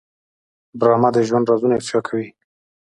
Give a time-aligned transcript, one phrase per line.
[0.79, 2.27] ډرامه د ژوند رازونه افشا کوي